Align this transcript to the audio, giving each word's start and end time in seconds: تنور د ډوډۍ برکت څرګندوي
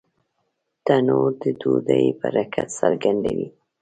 تنور 0.85 1.31
د 1.41 1.43
ډوډۍ 1.59 2.05
برکت 2.19 2.67
څرګندوي 2.79 3.47